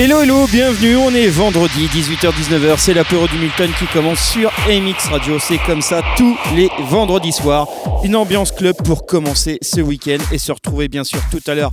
[0.00, 5.08] Hello hello, bienvenue, on est vendredi 18h-19h, c'est l'apéro du Milton qui commence sur MX
[5.10, 7.66] Radio, c'est comme ça tous les vendredis soirs,
[8.04, 11.72] une ambiance club pour commencer ce week-end et se retrouver bien sûr tout à l'heure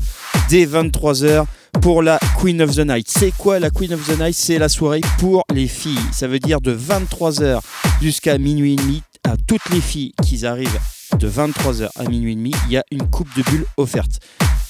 [0.49, 1.45] dès 23h
[1.84, 3.07] pour la Queen of the Night.
[3.11, 4.34] C'est quoi la Queen of the Night?
[4.35, 7.59] C'est la soirée pour les filles, ça veut dire de 23h
[8.01, 10.79] jusqu'à minuit et demi à toutes les filles qui arrivent
[11.20, 14.20] de 23h à minuit et demi, il y a une coupe de bulles offerte.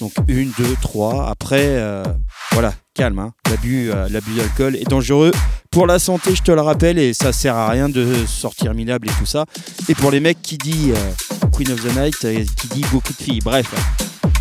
[0.02, 1.30] Donc une, deux, trois.
[1.30, 2.03] Après, euh,
[2.52, 3.20] voilà, calme.
[3.20, 3.34] Hein.
[3.52, 5.31] L'abus, euh, l'abus d'alcool est dangereux
[5.76, 9.09] pour la santé, je te le rappelle, et ça sert à rien de sortir minable
[9.09, 9.44] et tout ça.
[9.90, 12.16] Et pour les mecs qui dit euh, Queen of the Night,
[12.56, 13.42] qui dit beaucoup de filles.
[13.44, 13.66] Bref.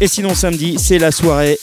[0.00, 1.58] Et sinon samedi, c'est la soirée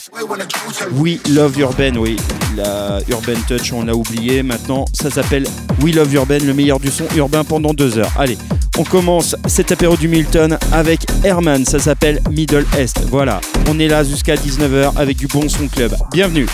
[0.95, 2.17] We Love Urban, oui.
[2.57, 4.43] La Urban Touch, on l'a oublié.
[4.43, 5.47] Maintenant, ça s'appelle
[5.81, 8.11] We Love Urban, le meilleur du son urbain pendant deux heures.
[8.19, 8.37] Allez,
[8.77, 12.99] on commence cet apéro du Milton avec Herman, ça s'appelle Middle East.
[13.07, 15.95] Voilà, on est là jusqu'à 19h avec du bon son club.
[16.11, 16.47] Bienvenue.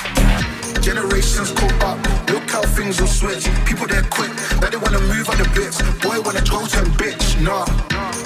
[2.78, 3.50] Things will switch.
[3.66, 4.30] People they're quick,
[4.62, 5.82] that they wanna move on the bits.
[6.06, 7.66] Boy wanna throw them bitch, nah.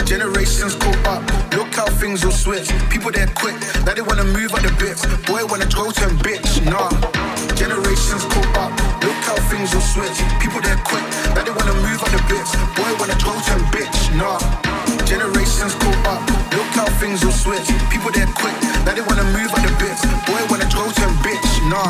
[0.04, 1.24] Generations caught up,
[1.56, 2.68] look how things will switch.
[2.92, 3.56] People they're quick,
[3.88, 5.08] that they wanna move on the bits.
[5.24, 6.92] Boy wanna throw them bitch, nah.
[7.56, 10.20] Generations caught up, look how things will switch.
[10.44, 12.52] People they're quick, that they wanna move on the bits.
[12.76, 14.36] Boy wanna throw them bitch, nah.
[15.08, 16.22] Generations caught up,
[16.52, 17.72] look how things will switch.
[17.88, 20.04] People they're quick, that they wanna move on the bits.
[20.28, 21.88] Boy wanna throw them bitch, nah.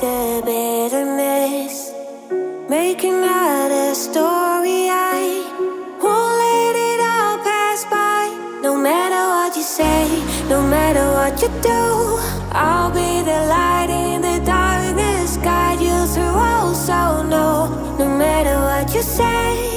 [0.00, 1.92] The bitterness.
[2.68, 5.42] Make another story I
[6.00, 8.60] won't let it all pass by.
[8.62, 10.06] No matter what you say,
[10.48, 12.18] no matter what you do,
[12.52, 16.74] I'll be the light in the darkness, guide you through all.
[16.74, 19.67] So no, no matter what you say.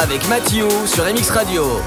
[0.00, 1.82] Avec Mathieu sur MX Radio.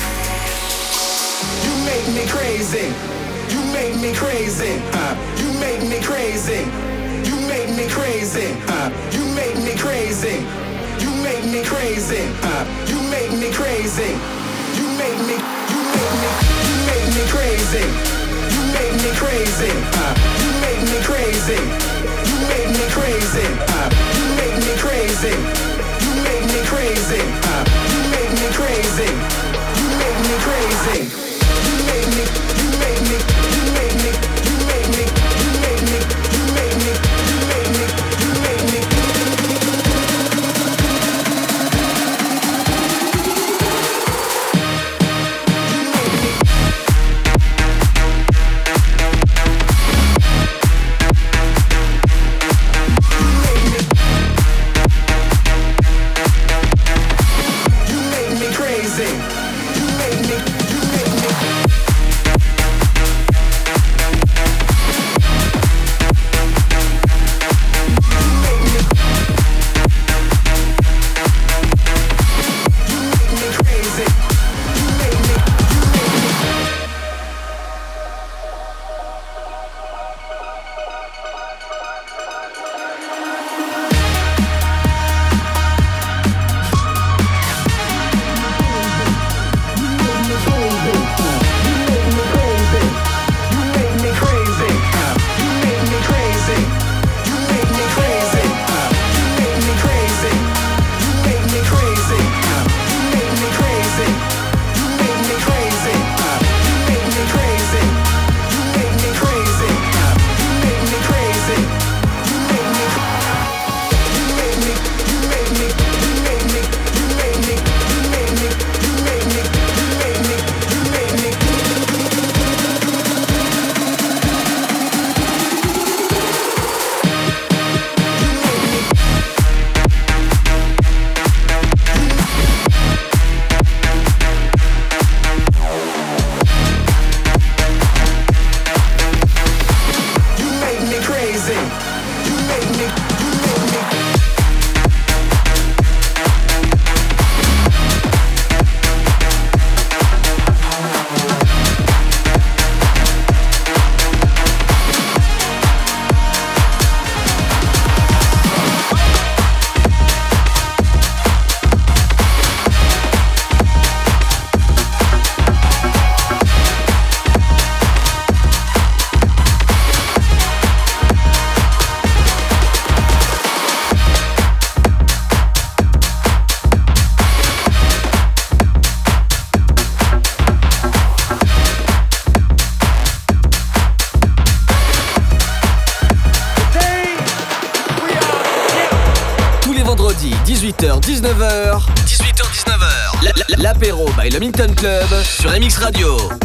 [194.40, 196.39] Minton Club sur MX Radio.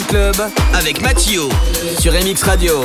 [0.00, 0.36] Club
[0.72, 1.42] avec Mathieu
[2.00, 2.80] sur MX Radio.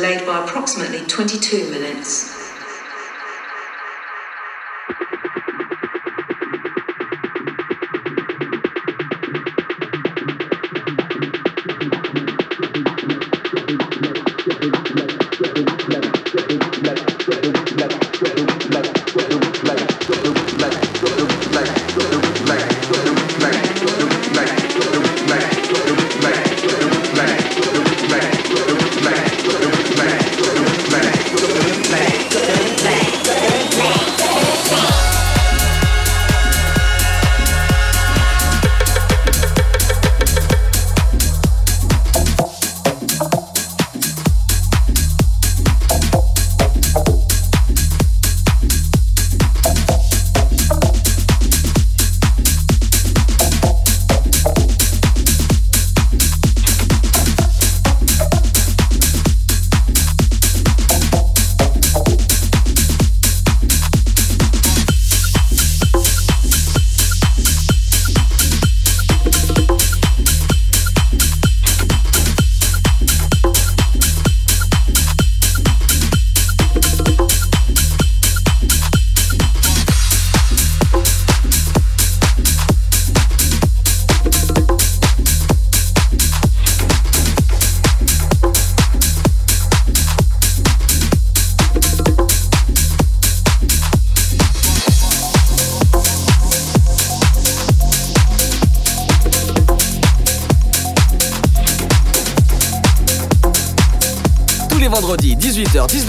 [0.00, 2.19] Delayed by approximately 22 minutes.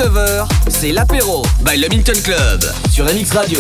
[0.02, 3.60] 18h-19h, c'est l'apéro by le Milton Club sur MX Radio.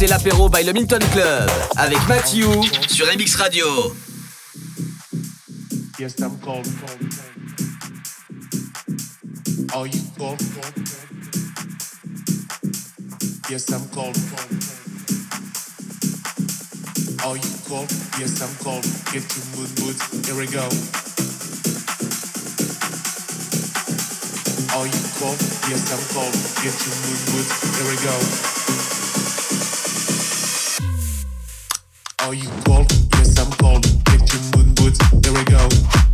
[0.00, 2.48] c'est l'apéro by le Milton Club avec Mathieu
[2.88, 3.66] sur MX Radio.
[5.98, 6.66] Yes, I'm cold,
[13.50, 14.16] Yes, I'm cold,
[18.18, 18.80] Yes, I'm.
[19.12, 19.96] Get your mood, mood.
[20.24, 20.66] Here we go.
[25.68, 26.32] Yes, I'm cold.
[26.62, 27.46] Get your mood, mood.
[27.76, 28.59] Here we go.
[32.22, 32.92] Are you cold?
[33.14, 33.82] Yes, I'm cold.
[34.04, 34.98] Get your moon boots.
[35.22, 36.09] There we go.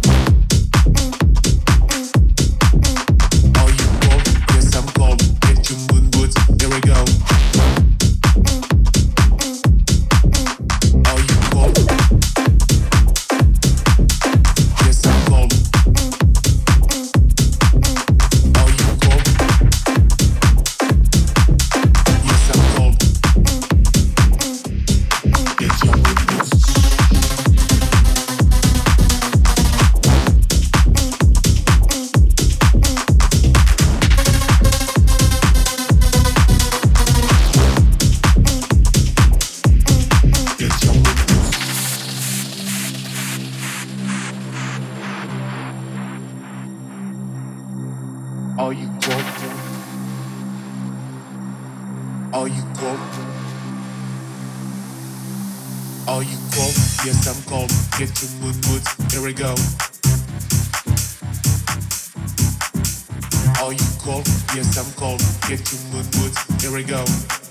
[64.97, 66.63] called Get Your Mood Woods.
[66.63, 67.46] Here we go.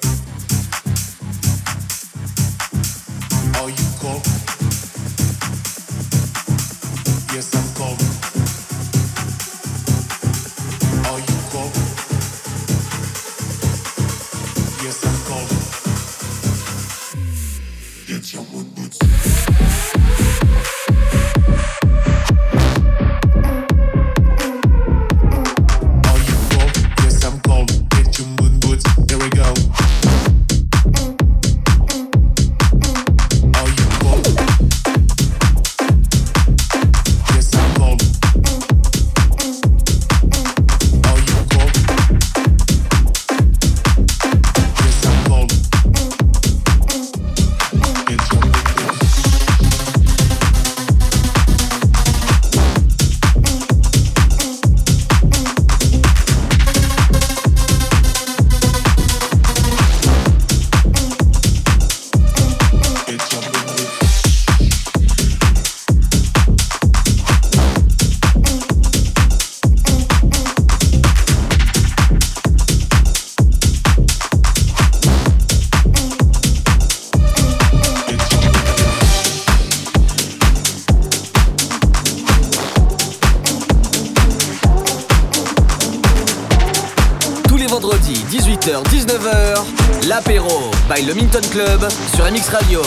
[91.03, 92.81] Le Minton Club sur MX Radio.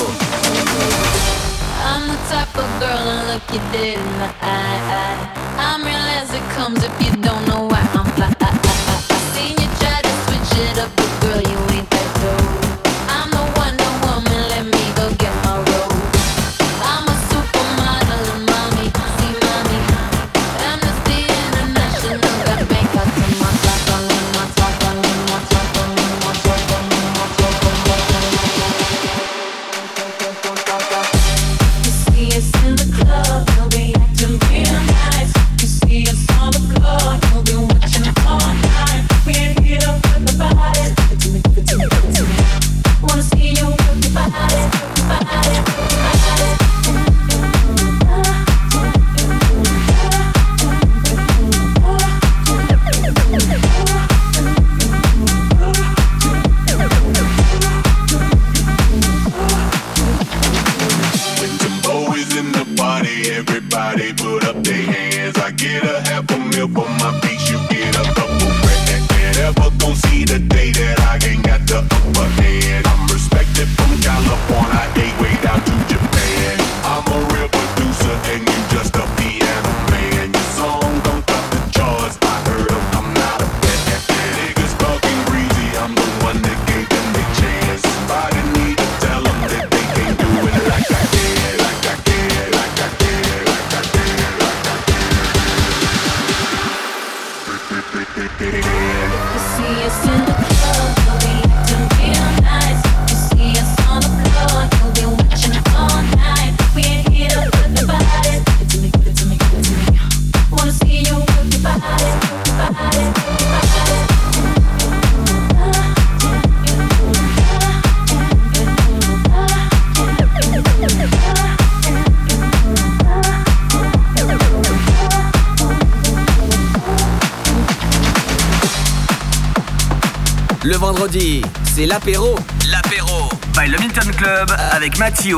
[132.08, 132.38] L'apéro.
[132.70, 135.36] L'apéro by le Milton Club avec Mathieu.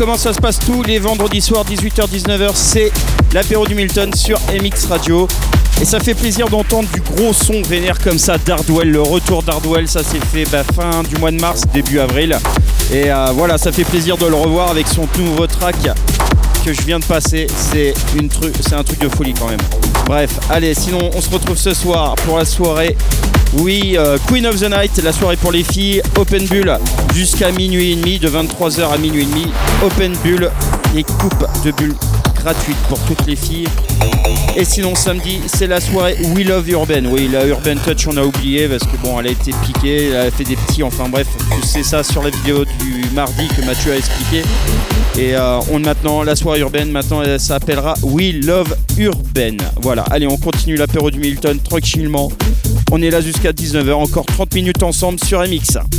[0.00, 2.52] Comment ça se passe tous les vendredis soirs, 18h-19h.
[2.54, 2.90] C'est
[3.34, 5.28] l'apéro du Milton sur MX Radio.
[5.78, 8.90] Et ça fait plaisir d'entendre du gros son vénère comme ça d'Hardwell.
[8.90, 12.38] Le retour d'Hardwell, ça s'est fait bah, fin du mois de mars, début avril.
[12.90, 15.76] Et euh, voilà, ça fait plaisir de le revoir avec son tout nouveau track
[16.64, 17.46] que je viens de passer.
[17.54, 17.92] C'est
[18.72, 19.60] un truc de folie quand même.
[20.06, 22.96] Bref, allez, sinon on se retrouve ce soir pour la soirée.
[23.54, 26.02] Oui, euh, Queen of the Night, la soirée pour les filles.
[26.16, 26.72] Open Bull
[27.14, 29.46] jusqu'à minuit et demi, de 23h à minuit et demi.
[29.84, 30.50] Open Bull,
[30.94, 31.96] les coupes de bulles
[32.36, 33.66] gratuites pour toutes les filles.
[34.56, 37.04] Et sinon samedi, c'est la soirée We Love Urban.
[37.10, 40.28] Oui, la Urban Touch, on a oublié parce que bon, elle a été piquée, elle
[40.28, 40.82] a fait des petits.
[40.84, 41.26] Enfin bref,
[41.64, 44.42] c'est ça sur la vidéo du mardi que Mathieu a expliqué.
[45.18, 46.90] Et euh, on maintenant la soirée urbaine.
[46.90, 49.56] Maintenant, elle s'appellera We Love Urban.
[49.76, 50.02] Voilà.
[50.10, 52.30] Allez, on continue l'apéro du Milton tranquillement.
[52.92, 53.92] On est là jusqu'à 19h.
[53.92, 55.89] Encore 30 minutes ensemble sur MX.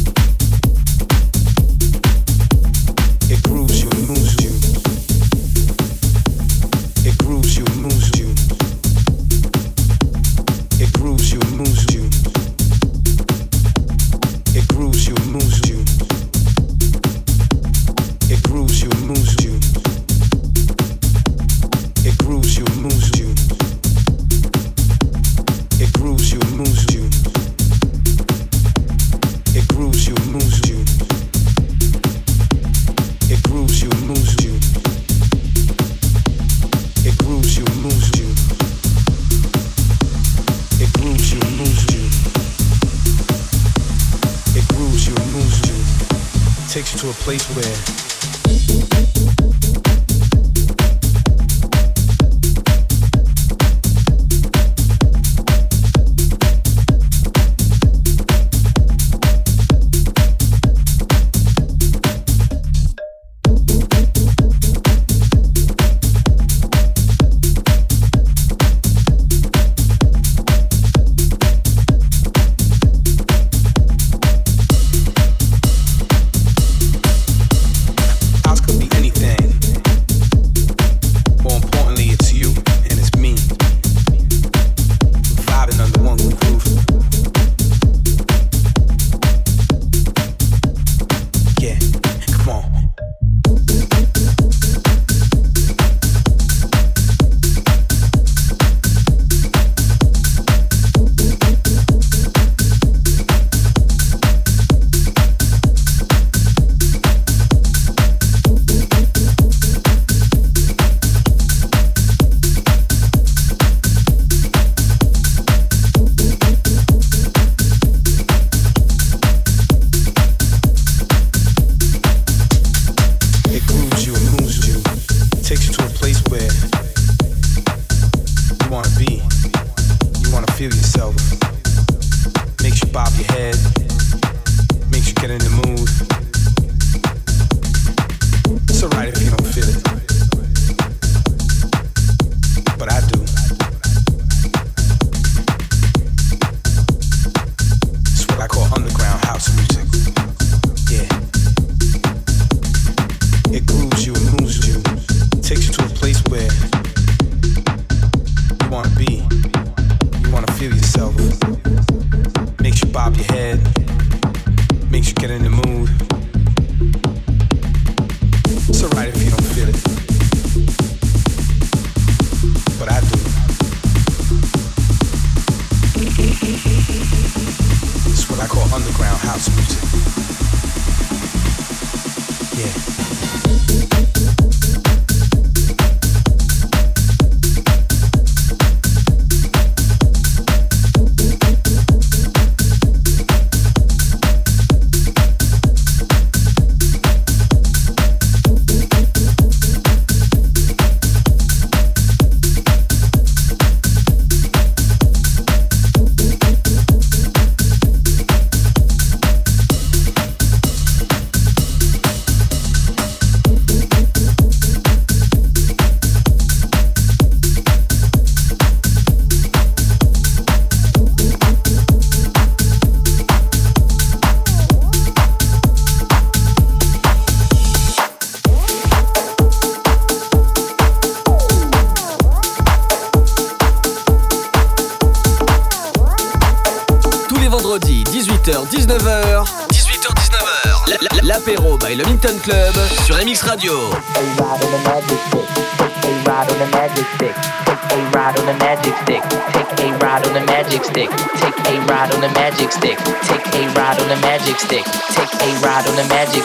[47.22, 47.91] Place where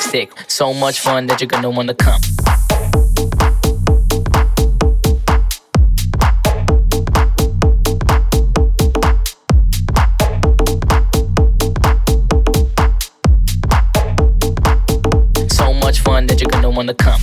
[0.01, 0.31] stick.
[0.49, 2.21] So much fun that you're gonna wanna come.
[15.49, 17.21] So much fun that you're gonna wanna come.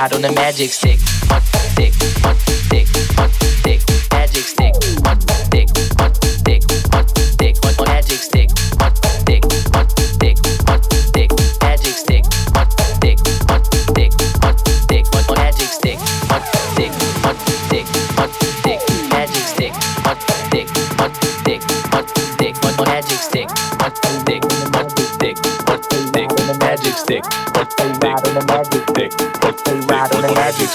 [0.00, 0.98] Ride on the magic stick.
[1.28, 1.92] One stick,
[2.24, 2.88] one stick,
[3.18, 3.80] one stick,
[4.10, 4.72] magic stick.
[5.04, 8.48] One stick, one stick, one stick, one magic stick.
[8.80, 9.44] One stick,
[9.74, 11.30] one stick, one stick,
[11.60, 12.24] magic stick.
[12.56, 15.98] One stick, one stick, one stick, one magic stick.
[16.30, 16.92] One stick,
[17.24, 17.36] one
[17.68, 17.86] stick,
[18.16, 18.80] one stick,
[19.12, 19.72] magic stick.
[20.00, 21.60] One stick, one stick,
[21.92, 23.48] one stick, one magic stick.
[23.80, 25.36] One stick, one stick,
[25.68, 26.16] one stick,
[26.60, 27.24] magic stick.
[27.52, 29.29] One stick, one magic stick.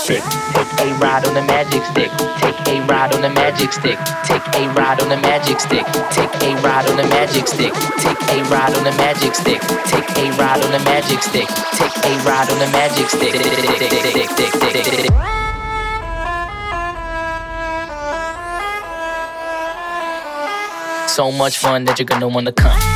[0.04, 2.12] Take a ride on the magic stick.
[2.42, 3.98] Take a ride on the magic stick.
[4.24, 5.86] Take a ride on the magic stick.
[6.12, 7.74] Take a ride on the magic stick.
[7.98, 9.62] Take a ride on the magic stick.
[9.88, 11.48] Take a ride on the magic stick.
[11.74, 13.34] Take a ride on the magic stick.
[21.08, 22.95] So much fun that you're gonna wanna come.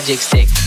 [0.00, 0.59] magic stick.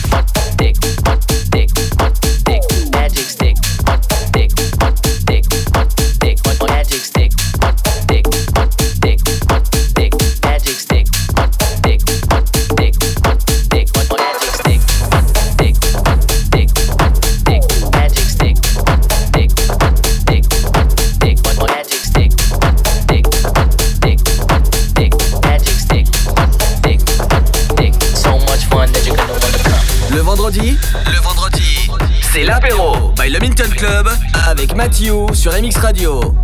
[33.33, 34.07] Le Minton Club
[34.47, 36.35] avec Mathieu sur MX Radio.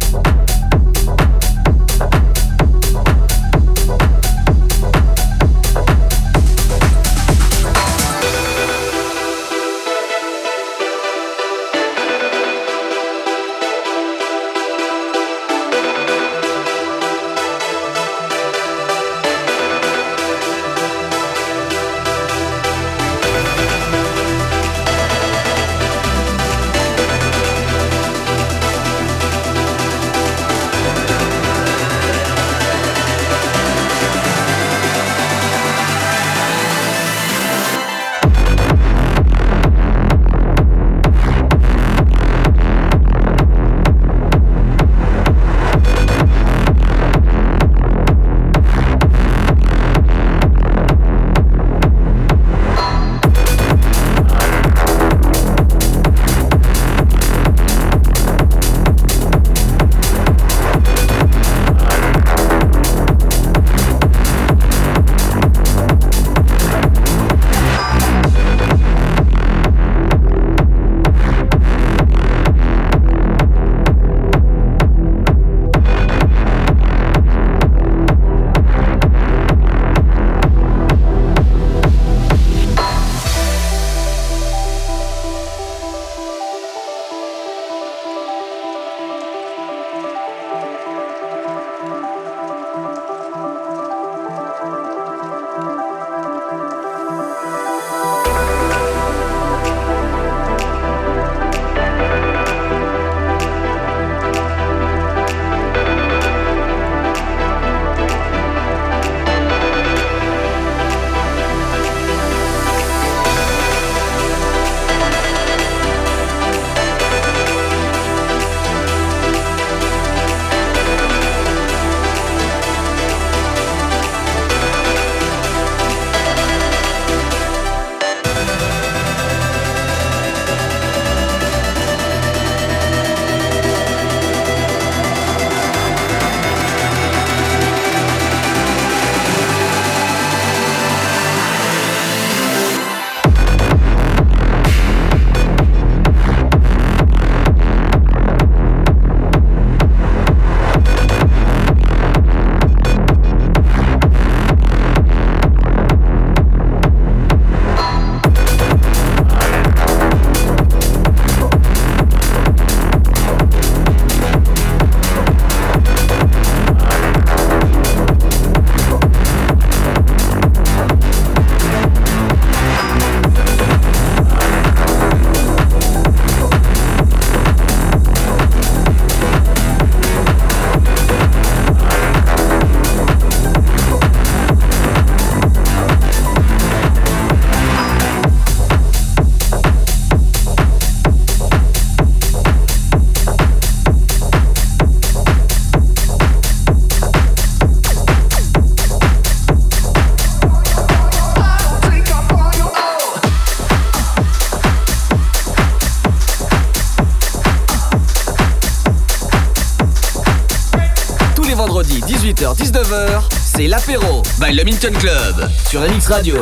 [213.59, 216.37] C'est l'apéro by le Minton Club sur MX Radio.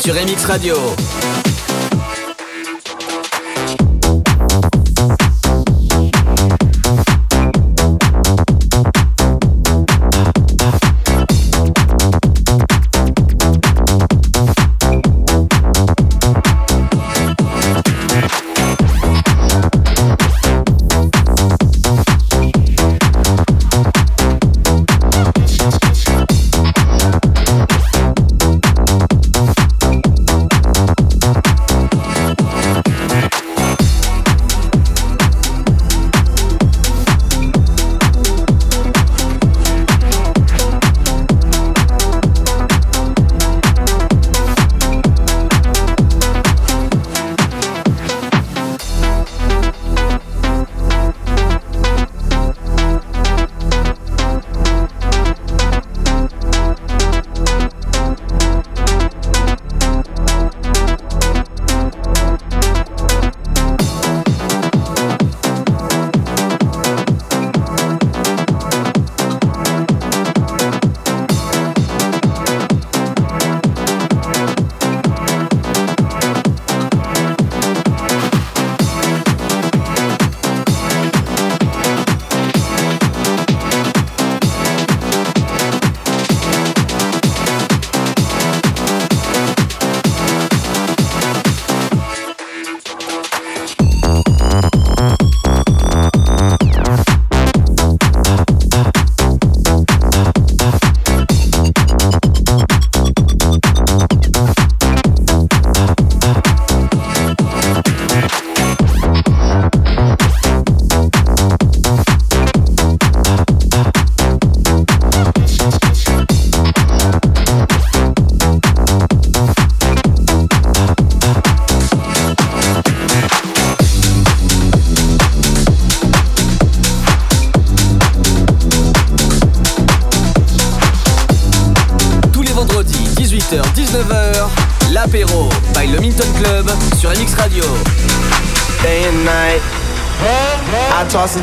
[0.00, 1.03] Sur MX Radio.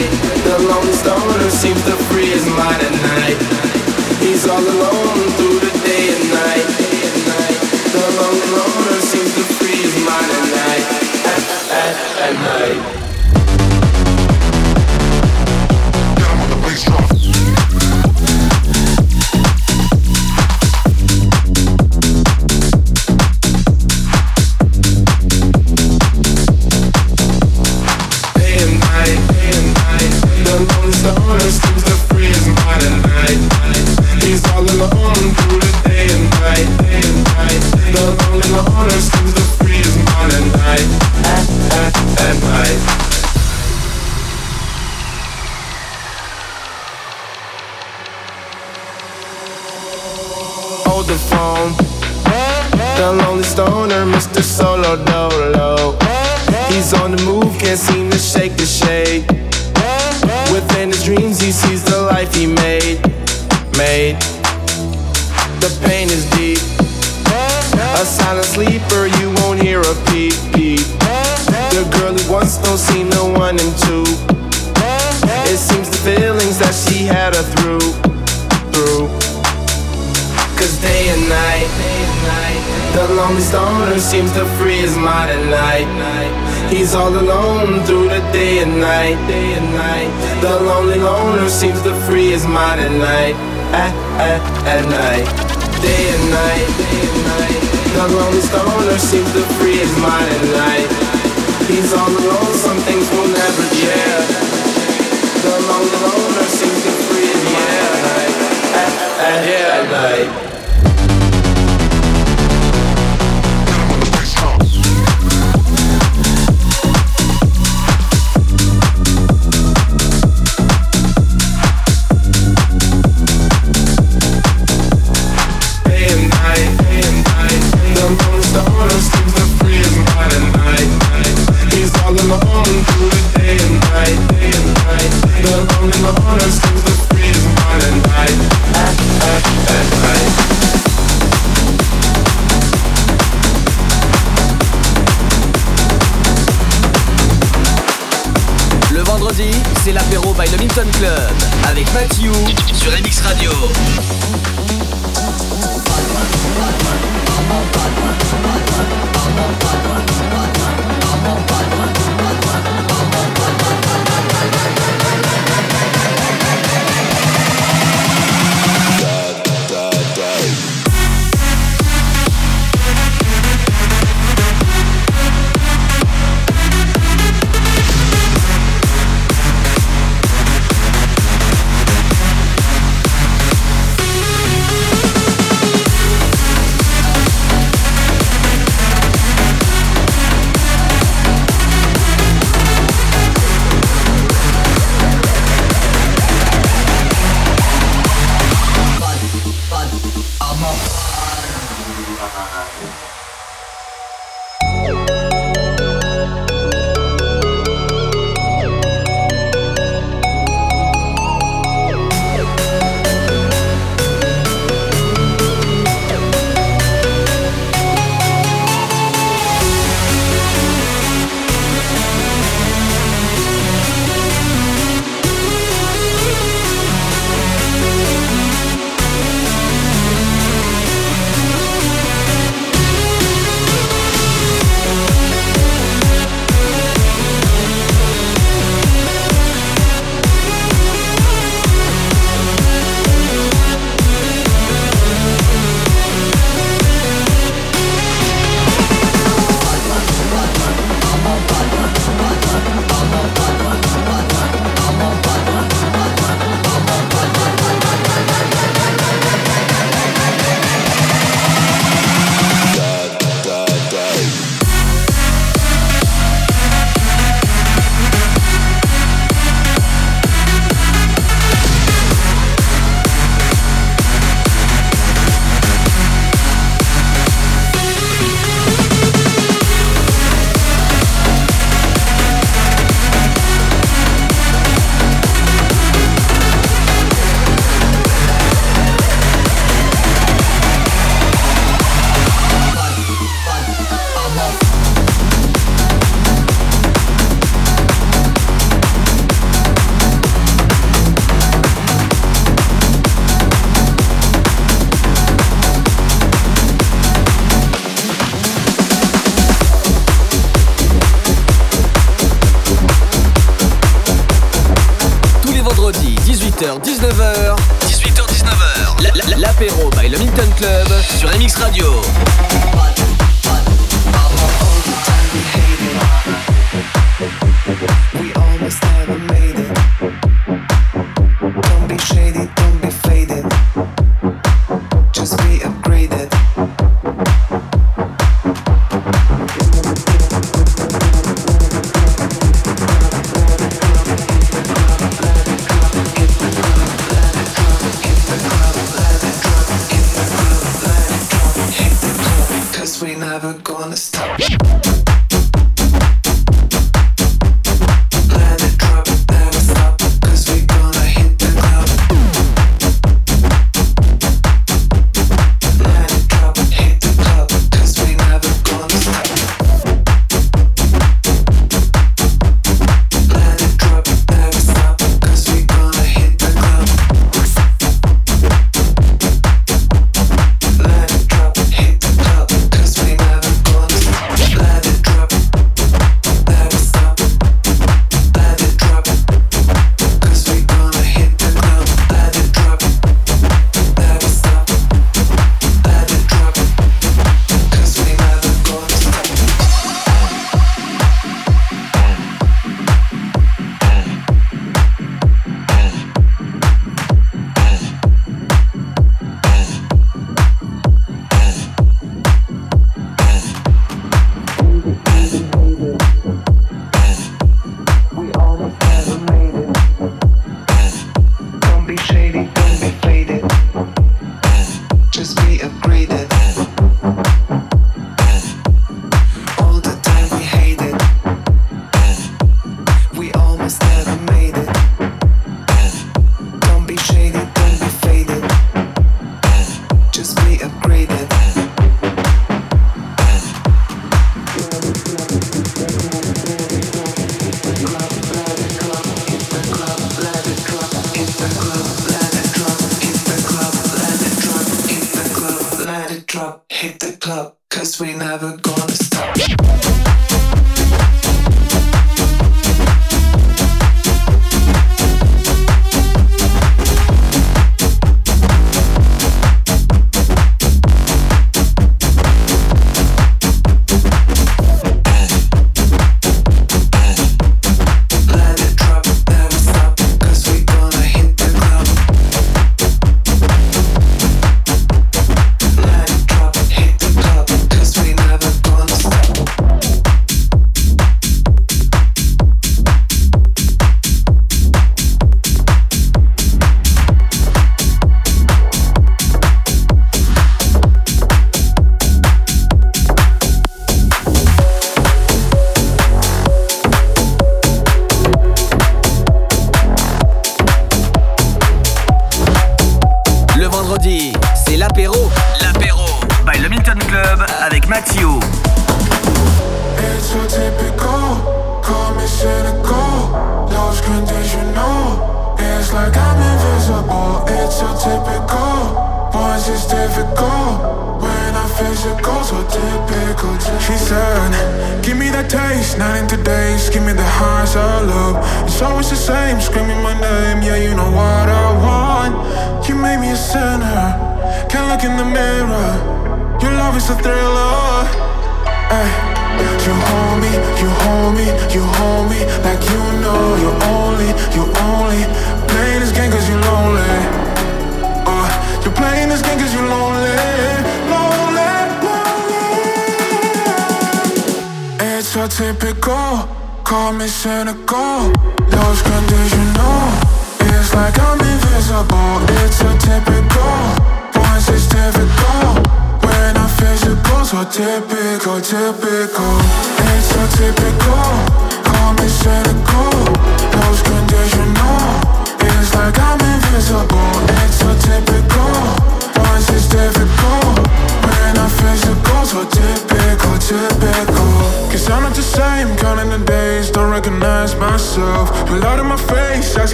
[0.00, 0.44] night.
[0.44, 1.99] The lonely stoner seems to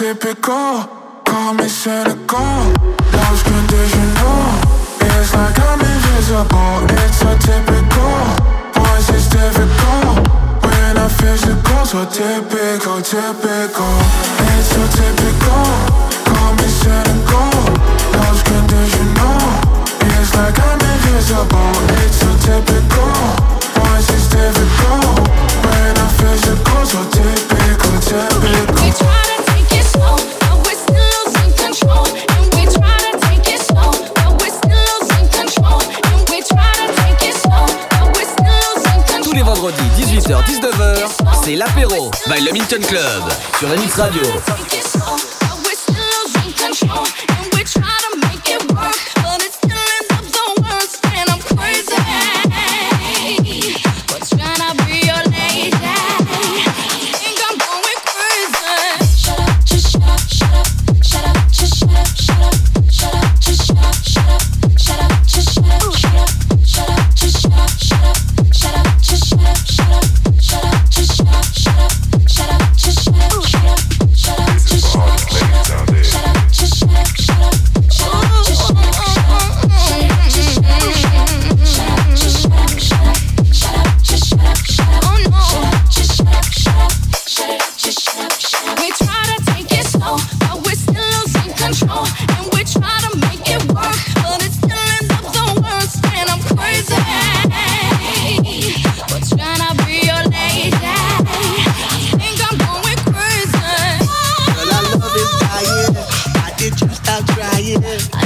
[0.00, 0.88] typical,
[1.28, 2.40] call me cynical.
[3.12, 4.56] Love's conditional,
[4.96, 6.88] it's like I'm invisible.
[7.04, 8.16] It's a typical,
[8.72, 10.24] boys it's difficult.
[10.64, 13.92] When I physical, so typical, typical.
[14.48, 15.68] It's so typical,
[16.32, 17.52] call me cynical.
[18.16, 19.36] Love's conditional,
[20.16, 21.76] it's like I'm invisible.
[22.00, 23.12] It's so typical,
[23.76, 25.28] boys it's difficult.
[25.60, 28.80] When I physical, so typical, typical.
[28.80, 29.29] We try
[40.38, 41.08] 19h
[41.42, 43.22] c'est l'apéro by Le Minton Club
[43.58, 45.39] sur la Radio.
[107.70, 108.19] yeah.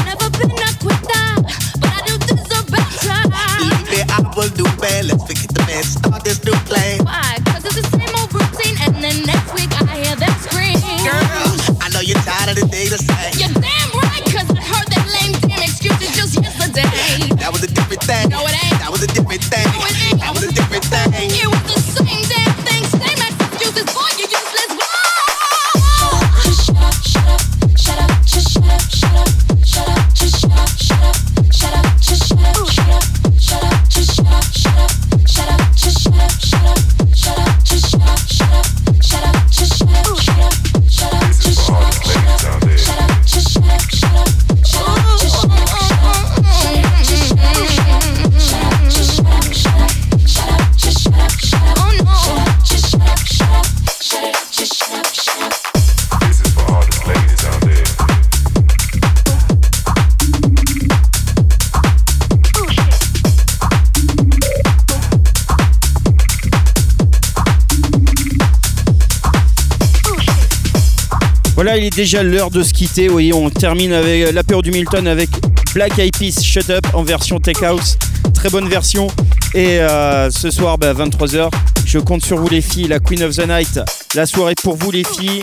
[71.77, 73.07] il est déjà l'heure de se quitter.
[73.07, 75.29] Vous voyez, on termine avec euh, la peur du Milton avec
[75.75, 77.97] Black Eyed Peas Shut Up en version Tech House.
[78.35, 79.09] Très bonne version.
[79.55, 81.51] Et euh, ce soir, bah, 23h,
[81.87, 83.81] je compte sur vous les filles, la Queen of the Night.
[84.15, 85.43] La soirée pour vous les filles.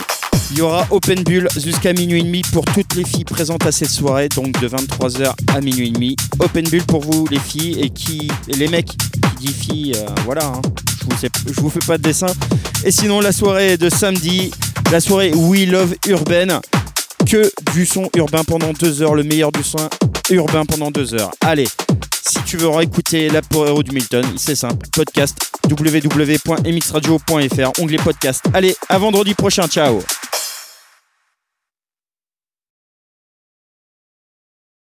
[0.50, 3.72] Il y aura Open Bull jusqu'à minuit et demi pour toutes les filles présentes à
[3.72, 6.16] cette soirée, donc de 23h à minuit et demi.
[6.40, 10.44] Open Bull pour vous les filles et qui les mecs qui dit filles, euh, voilà,
[10.46, 10.60] hein.
[11.00, 11.06] je,
[11.56, 12.26] vous, vous fais pas de dessin.
[12.84, 14.50] Et sinon la soirée de samedi
[14.90, 16.60] la soirée We Love Urbaine.
[17.26, 19.88] Que du son urbain pendant deux heures, le meilleur du son
[20.30, 21.30] urbain pendant deux heures.
[21.40, 21.68] Allez,
[22.26, 24.86] si tu veux réécouter la Héros du Milton, c'est simple.
[24.92, 25.38] Podcast
[25.70, 28.42] www.mxradio.fr, onglet podcast.
[28.52, 30.02] Allez, à vendredi prochain, ciao